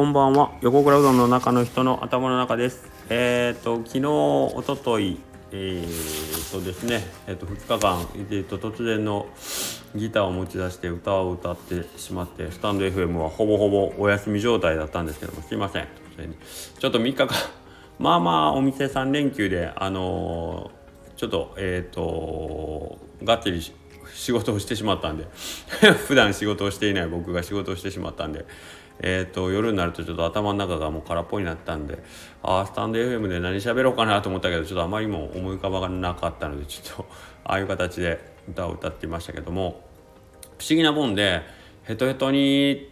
[0.00, 0.52] こんばんは。
[0.62, 2.88] 横倉うどんの中の人の頭の中です。
[3.10, 5.18] えっ、ー、と昨日おととい
[5.52, 9.26] えー、とですね、えー、と2日間、えー、と突然の
[9.94, 15.86] ギターを持ち出して歌を歌ってしまってスタンド FM はほぼほぼお休み状態だったんですけどもすいません。
[16.78, 17.28] ちょっと3日間
[17.98, 23.60] まあまあお店3連休であのー、ちょっとえっ、ー、とがっつり
[24.14, 25.26] 仕事をしてしまったんで
[26.08, 28.46] 普段仕事をしていない僕が仕事をしてしまったんで
[29.02, 32.02] えーと、夜になるとちょっと頭の中がもう空っぽになったんで
[32.42, 37.06] ああスタンド FM で何喋ろうかなと思ったけどちょっとあまりにも思い浮かばなかったのでちょっと
[37.44, 39.82] ああいう形で歌を歌っていましたけども
[40.58, 41.42] 不思議なもんで
[41.84, 42.90] ヘトヘトに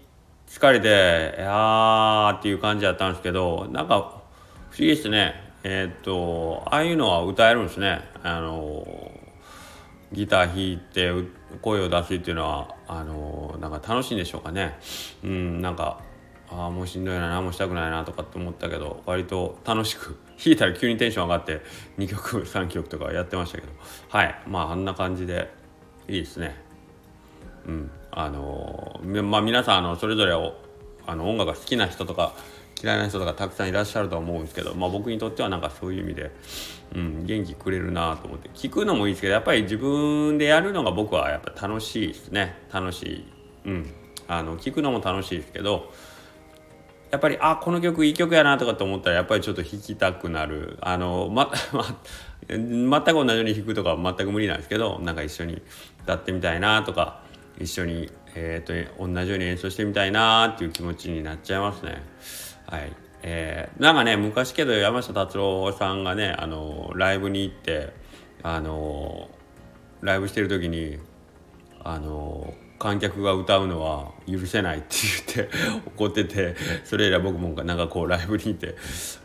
[0.48, 4.22] 疲れて「いやー」っていう感じだったんですけどなんか
[4.70, 5.48] 不思議ですね。
[5.64, 8.00] えっ、ー、とああいうのは歌えるんですね。
[8.22, 9.07] あの
[10.12, 11.12] ギター弾いて
[11.60, 14.78] 声を出すっていうのはあのなんか楽しいんでしょうかね。
[15.22, 16.00] うんなんか
[16.50, 21.60] ああもうしんどいな何もしたくないなとかって思ったけど割と楽しく弾いたら急にテンション上がって
[21.98, 23.72] 2曲3曲とかやってましたけど。
[24.08, 24.42] はい。
[24.46, 25.50] まああんな感じで
[26.08, 26.56] いいですね。
[27.66, 27.90] うん。
[28.10, 30.54] あのまあ皆さんあのそれぞれを
[31.06, 32.34] あの音楽が好きな人とか
[32.80, 36.30] 嫌いな人とかたくさんいらっしゃると思うんですけど、まあ、僕にとってはなんかそういう意味で、
[36.94, 38.48] うん、元気くれるなと思って。
[38.54, 42.56] 聞くのもいいですけどやっぱり自分でやるのが僕はやっぱ楽しいですね。
[42.72, 43.24] 楽しい、
[43.66, 43.90] うん、
[44.28, 45.92] あの聞くのも楽しいですけど
[47.10, 50.78] やっぱりあこの曲いい曲やなとかって思ったらやっぱりちょっと弾きたくなる。
[50.82, 51.50] あの、ま、
[52.48, 55.62] 全く同じように弾くとか全く無理なんですけどなんか一緒に
[56.02, 57.22] 歌ってみたいなとか
[57.58, 62.02] 一緒に、えー、と同じように演奏してみたいなっていう気持ちになっちゃいますね。
[62.70, 67.92] はいえー、なんかね昔けど山下達郎さんがねあのライブに行って
[68.42, 69.30] あの
[70.02, 70.98] ライブしてる時に
[71.82, 74.86] あの観客が歌うのは許せないって
[75.34, 75.56] 言って
[75.96, 76.54] 怒ってて
[76.84, 78.76] それ以来僕もなんかこうライブに行って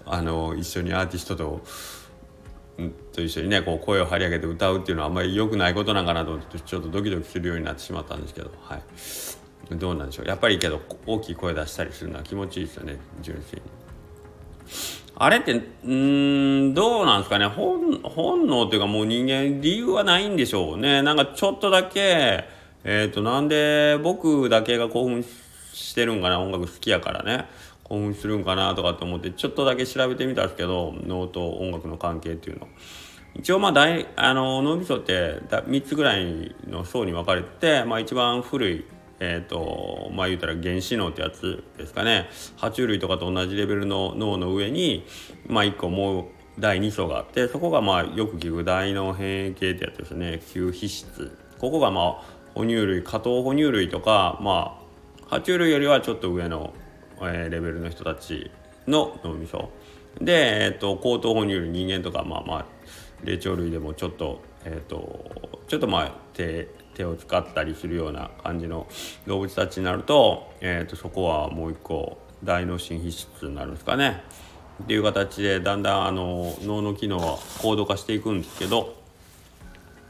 [0.06, 1.64] あの一緒にアーティストと。
[3.12, 9.43] と一緒にねこう声を張り上げて歌うっていうのはあんまり良くないことなんかなと思ってちょっとドキドキするようになってしまったんですけどはい。
[9.72, 10.28] どうなんでしょう。
[10.28, 13.84] やっぱりけど大きい声出したりするのは気持ちいいですよね純粋に。
[15.16, 15.54] あれって
[15.86, 17.48] うんどうなんですかね。
[17.48, 21.02] 本本能というかもう人間理由はないんでしょうね。
[21.02, 22.46] なんかちょっとだけ
[22.84, 25.24] えっ、ー、となんで僕だけが興奮
[25.74, 26.40] してるんかな。
[26.40, 27.46] 音楽好きやからね。
[27.84, 32.68] 興奮するんかなとかと思ってちょっとだけ調べてみたんですけど脳と音楽の関係っていうの。
[33.36, 38.86] 一応まあ大あの脳みそって3つぐらいの層に分かれて、まあ、一番古い
[39.24, 42.30] えっ、ー、とまあ言うたら原子脳ってやつですかね。
[42.58, 45.06] 爬虫類とかと同じレベルの脳の上に
[45.48, 46.26] まあ1個もう
[46.60, 50.42] 第2層があってそこがまあよく聞く大脳変異系ってやつですね。
[50.46, 51.38] 吸皮質。
[51.60, 52.24] ここがまあ
[52.54, 54.78] 哺乳類下等哺乳類とかま
[55.30, 56.74] あ爬虫類よりはちょっと上の、
[57.22, 58.52] えー、レベルの人たち
[58.88, 59.70] の脳みそ。
[60.22, 62.66] で、えーと、高等哺乳類人間とかまあまあ
[63.24, 68.88] 霊長類でもちょっとえ、ー、とちょっとまあ手手を使ったりするような感じの
[69.26, 74.24] 動物たちになると,、えーと、そこはもう一個大脳新皮質になるんですかね。
[74.84, 78.96] っていう形でだんだんあの脳の機能は高度化していくんですけど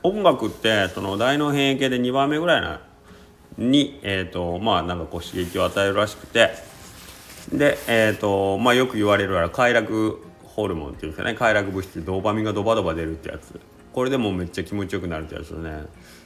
[0.04, 2.82] 音楽ってその大脳変異系で2番目ぐらいな
[3.58, 6.74] に、えーとまあなんかこう刺激を与えるらしくて。
[7.52, 11.36] で、えーとまあ、よく言われる快楽ホルモンっていうんですかね。
[11.36, 13.60] 快楽物質ドーパミンがドバドバ出るってやつ。
[13.94, 15.86] これでもめっちゃ気持ちよくなるってやつね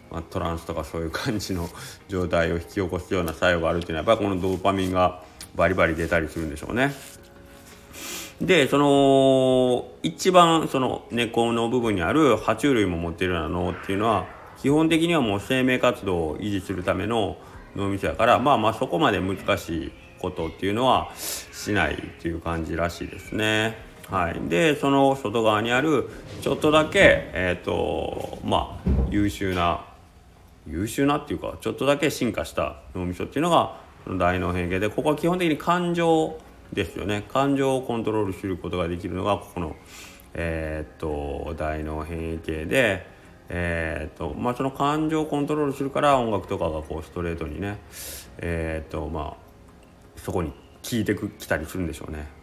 [0.09, 1.69] まあ、トランスとかそういう感じの
[2.07, 5.23] 状態を引き起こすような作用があるっていうのはやっぱりこのドーパミンが
[5.55, 6.93] バリバリ出たりするんでしょうね。
[8.41, 14.27] でその一番その根っこの部分にある爬虫類も持っているような脳っていうのは
[14.61, 17.37] 基本的にはもう生命活動を維持するための
[17.75, 23.86] 脳みそやからまあまあそこまで難しいことっていうのはしないっていう感じらしいですね。
[24.09, 26.09] はい、でその外側にある
[26.41, 29.85] ちょっとだけ、えーとまあ、優秀な
[30.65, 33.79] 優秀なっていうかちょっとだけ進化した脳みそっていうのが
[34.17, 36.39] 大脳変形でここは基本的に感情
[36.71, 39.75] ですよね感情をコントロールすることができるのがここの、
[40.33, 43.05] えー、っと大脳変異系で、
[43.49, 47.77] えー、とまあ、その感情をコントロールするから音楽とかがこうストレートにね、
[48.37, 50.55] えー、とまあ、そこに効
[50.93, 52.36] いてきたりするんでしょうね。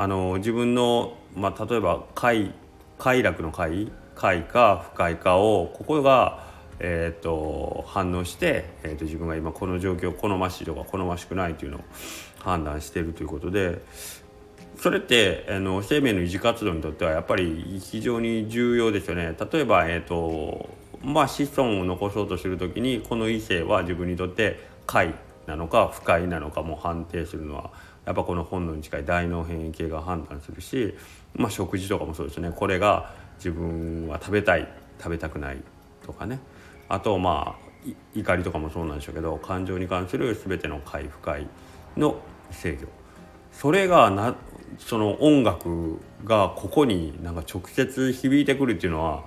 [0.00, 2.54] あの自分の、まあ、例えば快
[2.98, 6.48] 快楽の快快か不快かをここが
[6.82, 11.80] えーと、反応して、えーと、自分が今この状況好ましいとか好ましくないというのを
[12.38, 13.82] 判断しているということで
[14.78, 19.36] それってあの生命の維持活動にとってはやっぱり非常に重要ですよね。
[19.52, 20.70] 例えば、えーと
[21.02, 25.14] まあ、子孫を残そうとする時にこの異性は自分にとって快
[25.46, 27.70] なのか不快なのかも判定するのは
[28.06, 30.94] やっぱこの本能に近い大脳変異系が判断するし、
[31.34, 32.52] まあ、食事とかもそうですね。
[32.54, 34.68] これが自分は食べたい
[34.98, 35.62] 食べたくない
[36.04, 36.40] とかね。
[36.88, 37.70] あとまあ
[38.14, 41.46] 怒りとかもそうなんでしょうけど感情に関する全ての快不快
[41.96, 42.16] の
[42.50, 42.88] 制御。
[43.52, 44.36] それがな
[44.78, 49.24] その音楽がここになんか直接響いてくるっていうのは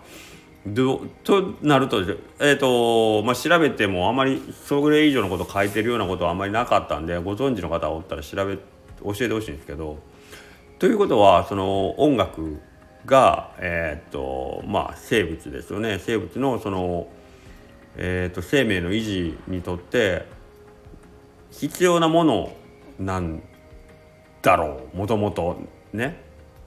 [0.65, 2.01] どとなると,、
[2.39, 8.61] えーとまあ、調べてもあまりそれ以上のこと書いてるようなことはあんまりなかったんでご存知の方がおったら調べ教
[9.11, 9.99] えてほしいんですけど
[10.79, 12.59] ということはその音楽
[13.05, 15.99] が、えーとまあ、生物ですよね。
[15.99, 17.07] 生物のその、
[17.97, 20.25] えーと、生命の維持にとって
[21.51, 22.55] 必要なもの
[22.99, 23.43] なん
[24.41, 24.97] だろう。
[24.97, 25.57] もともと
[25.91, 26.21] ね。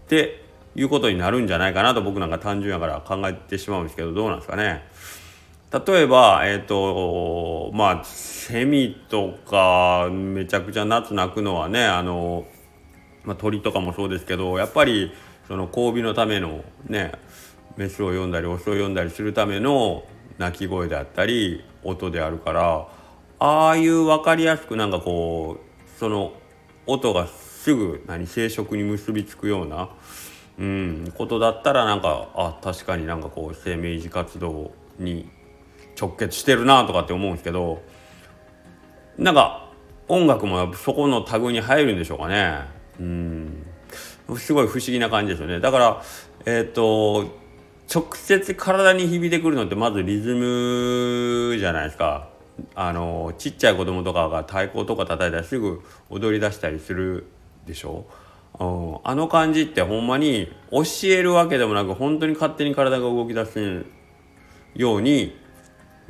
[0.05, 0.46] って
[0.77, 4.85] いうことになるんじゃないかなと僕なんか単純やから考えてしまうんですけどどうなんですかね。
[5.73, 12.47] 例えばえっ、ー、とまあセミとかめちゃくちゃ夏鳴くのはねあの、
[13.25, 15.13] まあ、鳥とかもそうですけどやっぱり
[15.49, 17.13] その交尾のためのね
[17.77, 20.05] メスを読んだりオスを読んだりするための
[20.39, 22.89] 鳴き声であったり音であるから
[23.39, 26.33] ああいう分かりやすくなんかこうその
[26.87, 29.89] 音がすぐ何生殖に結びつくような、
[30.59, 35.29] うん、ことだったらなんかあ確かになんかこう生命維持活動に
[36.01, 37.83] 直結してるなとかって思うんですけど
[39.19, 39.71] なんか
[40.09, 42.61] 音楽もそこのタグに入るんでしょうかね。
[43.01, 43.67] うん。
[44.39, 45.61] すごい不思議な感じですよね。
[45.61, 46.03] だから
[46.45, 47.35] えっ、ー、と
[47.93, 52.29] 直接体に響いてくるのってまずリズムじゃないですか。
[52.75, 57.27] あのちっちゃい子供とかが太鼓とか叩いたらすぐ踊り出したりする
[57.67, 58.07] でしょ、
[58.59, 63.87] あの感じってほんまに教えるわけでもなく本当に勝手に体が動き出す
[64.75, 65.37] ように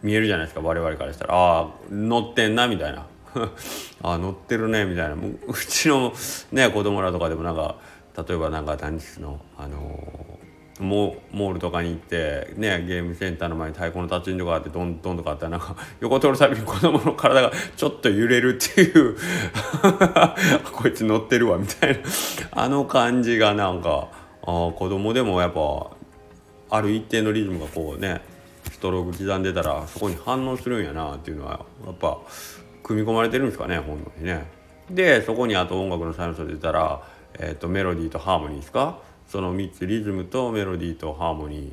[0.02, 1.34] 見えるじゃないですか我々からしたら。
[1.34, 3.06] ああ乗ってんなみたいな。
[4.02, 5.14] あ乗ってるねみたいな。
[5.14, 6.12] うちの
[6.52, 7.76] ね子供らとかでもなんか
[8.16, 10.35] 例えばなんか何日のあのー、
[10.82, 19.16] モールとかに行ってねゲームセンターの前に太鼓の達人とかあってどんどんとかあったらなんか 横通るたびに子供の体がちょっと揺れるっていう
[20.72, 21.98] こいつ乗ってるわみたいな
[22.52, 24.08] あの感じがなんか
[24.42, 25.90] あ子供でもやっぱ
[26.70, 28.20] ある一定のリズムがこうね
[28.70, 32.18] ストローク刻んでたらそこに反応するんやなっていうのはやっぱ
[32.82, 34.46] 組み込まれてるんですかね本能にね。
[34.90, 37.00] でそこにあと音楽の才能者出たら
[37.38, 38.98] えーと、メロディーとハーモニーですか？
[39.28, 41.72] その3つリズムとメロディーとハーモニー。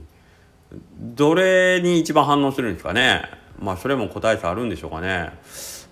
[1.00, 3.24] どれに一番反応するんですかね。
[3.60, 5.32] まあそれも個体差あるんでしょうかね。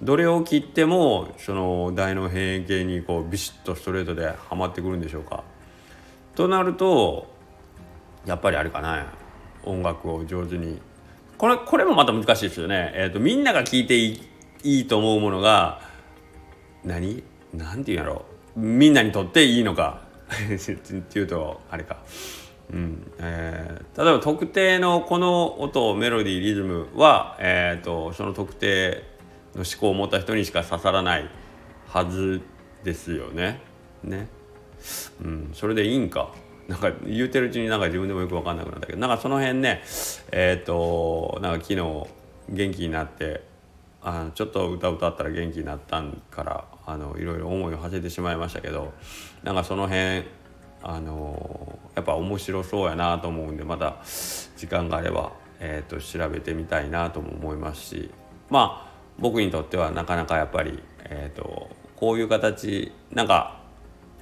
[0.01, 5.43] どれを切ってもその大の変形にこうビシッとストレートではまってくるんでしょうか。
[6.35, 7.27] となると
[8.25, 9.13] やっぱりあれかな。
[9.63, 10.81] 音楽を上手に。
[11.37, 14.19] これこれもまた難しいですよね、えーと、みんなが聴いてい
[14.63, 15.81] いと思うものが
[16.83, 17.23] 何？
[17.53, 18.25] 何て言うんやろ
[18.55, 18.59] う。
[18.59, 20.01] みんなにとっていいのか。
[20.31, 21.97] っていうとあれか、
[22.71, 29.03] うんえー、例えば特定のこの音メロディーリズムは、えーと、その特定
[29.55, 31.29] の思考を持った人にしか刺さらない
[31.87, 32.41] はず
[32.83, 33.61] ですよね。
[34.03, 34.27] ね。
[35.23, 36.33] うん、それでいいんか。
[36.67, 39.81] なんか言うてるうちになんか自分でもよく分かんなくなったけどなんかその辺ね
[40.31, 42.07] えっ、ー、となんか昨日
[42.49, 43.43] 元気になって
[44.03, 48.93] あのちょっと歌歌ったら元気になったんからあのいろいろ思いを馳せてしまいましたけど
[49.43, 50.23] なんかその辺
[50.83, 53.97] あのやっぱ面白そうやなと思うんでまた
[54.57, 58.11] 時間があれば、えーと、調べてみたいなとも思いますし
[58.49, 63.61] まあ僕にとってはなかなかやっぱり、えーと、こういう形なんか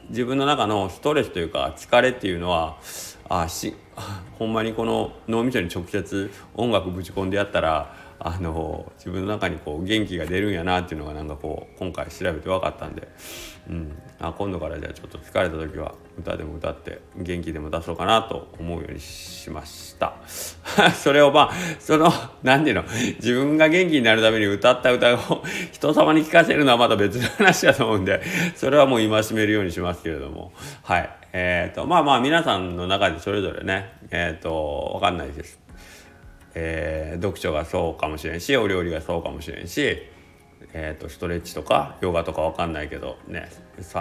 [0.09, 2.77] 自分の中のストレスというか疲れっていうのは
[3.29, 3.75] あし
[4.37, 13.07] ほんまにこの脳みそに直接音楽ぶち込んでやったらあの自分の中にこう元気が出るんやなっていうのがなんかこう今回調べて分かったんで、
[13.69, 20.15] うん、あ今度からじゃあちょっと疲れた時は歌でも歌って元気でも出そうかなと思うようにしました。
[20.93, 22.11] それをまあその
[22.43, 22.83] 何ていうの
[23.15, 28.21] 自分が元気になるために歌った歌を人様に聞かせるのはまた別の話だと思うんで
[28.55, 30.51] それはもう戒めるようにしますけれども。
[30.83, 31.09] はい。
[31.31, 35.68] えーと、まあまあ皆さんの中でそれぞれねえっ、ー、と分かんないです。
[36.55, 39.97] えー、読書がそうかもしれんしお料理がそうかもしれんし、
[40.73, 43.49] えーと、ストレッチとかヨガとか分かんないけどね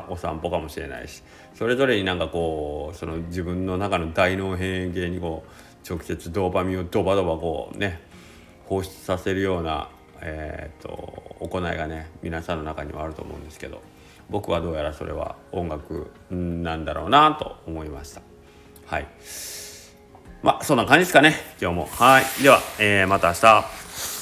[0.09, 1.23] お散歩かもしれないし
[1.55, 8.01] それぞれになんかこうその自分の中の大脳変形にこう直接ドーパミンをドバドバこうね
[8.67, 9.89] 放出させるような、
[10.21, 13.81] えーと、行いがね皆さんの中にはあると思うんですけど
[14.29, 18.21] 僕はどうやらそれは音楽なんだろうなと思いました。
[18.87, 19.68] はい
[20.43, 21.89] まあ、そんな感じですかね、今日も。
[21.91, 22.43] はい。
[22.43, 24.18] では、えー、また明日。